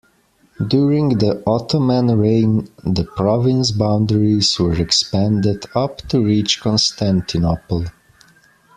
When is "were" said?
4.59-4.73